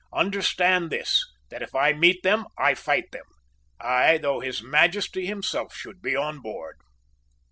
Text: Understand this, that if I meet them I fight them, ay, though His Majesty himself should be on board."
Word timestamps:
Understand 0.13 0.89
this, 0.89 1.23
that 1.51 1.61
if 1.61 1.75
I 1.75 1.93
meet 1.93 2.23
them 2.23 2.47
I 2.57 2.73
fight 2.73 3.11
them, 3.11 3.27
ay, 3.79 4.17
though 4.17 4.39
His 4.39 4.63
Majesty 4.63 5.27
himself 5.27 5.75
should 5.75 6.01
be 6.01 6.15
on 6.15 6.39
board." 6.41 6.79